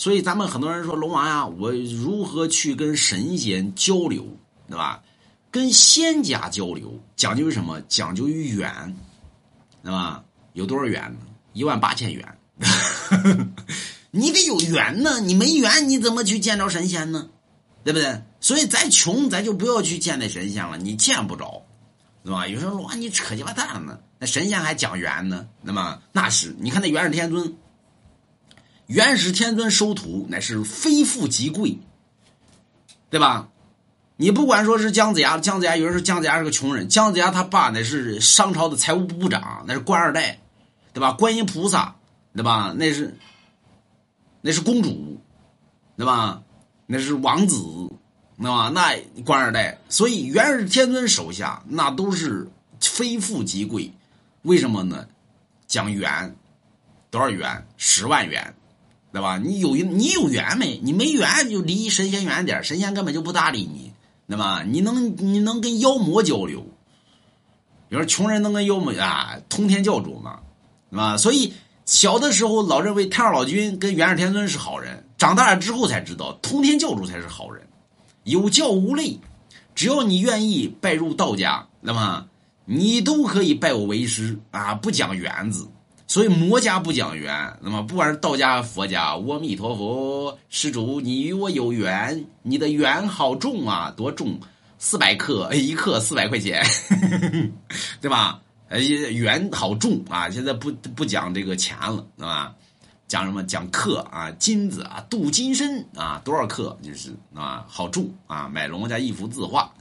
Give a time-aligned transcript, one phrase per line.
[0.00, 4.26] 所以咱们很多人说龙王呀，我如何去跟神仙交流，
[4.66, 5.02] 对吧？
[5.50, 7.78] 跟仙家交流讲究于什么？
[7.82, 8.96] 讲究于缘，
[9.84, 10.24] 对吧？
[10.54, 11.18] 有多少缘呢？
[11.52, 12.38] 一万八千元。
[14.10, 17.28] 你得有缘呢，你没缘你怎么去见着神仙呢？
[17.84, 18.22] 对不对？
[18.40, 21.62] 所以咱穷咱就不要去见那神仙了，你见不着，
[22.24, 22.46] 对吧？
[22.48, 23.98] 有人说哇，你扯鸡巴蛋呢？
[24.18, 25.46] 那神仙还讲缘呢？
[25.60, 27.54] 那么那是你看那元始天尊，
[28.90, 31.78] 元始天尊收徒乃是非富即贵，
[33.08, 33.48] 对吧？
[34.16, 40.40] 你不管说是姜子牙，姜子牙有人说姜子牙是个穷人，姜子牙他爸那是商朝的财务部部长，那是官二代，
[40.92, 41.12] 对吧？
[41.12, 41.94] 观音菩萨，
[42.34, 42.74] 对吧？
[42.76, 43.16] 那是。
[44.42, 45.20] 那是公主，
[45.96, 46.42] 对吧？
[46.86, 47.62] 那是王子，
[48.38, 48.70] 对吧？
[48.74, 53.92] 那官二代，所以元始天尊手下那都是非富即贵。
[54.42, 55.06] 为什么呢？
[55.68, 56.34] 讲元，
[57.08, 57.64] 多少元？
[57.76, 58.52] 十万元，
[59.12, 59.38] 对吧？
[59.38, 60.78] 你有你有缘没？
[60.82, 63.92] 你没缘就离神仙远点，神仙根本就不搭理你，
[64.28, 64.62] 对吧？
[64.66, 66.60] 你能你能跟妖魔交流？
[67.88, 70.40] 比如说穷人能跟妖魔啊，通天教主嘛，
[70.90, 71.16] 对吧？
[71.16, 71.52] 所以。
[71.86, 77.66] 小的时候老认为太上老君跟元始天尊是好人，长大了之后才知道通天教主才是好人。
[78.22, 79.18] 有教无类，
[79.74, 82.28] 只要你愿意拜入道家，那么
[82.64, 84.72] 你都可以拜我为师啊！
[84.72, 85.66] 不讲缘字，
[86.10, 87.56] 所以魔家不讲缘。
[87.60, 94.36] 那么不管是道家、佛家，阿弥陀佛，施主，你与我有缘，你的缘好重啊，多重？
[94.76, 96.66] 四百克，一克四百块钱，
[98.02, 98.40] 对吧？
[98.68, 100.28] 呃，缘好重啊！
[100.28, 102.56] 现在不不讲这个钱了，是吧？
[103.06, 103.44] 讲什么？
[103.44, 108.48] 讲克啊，金子啊，镀金身啊，多少克就是啊，好重啊！
[108.48, 109.72] 买龙家一幅字画。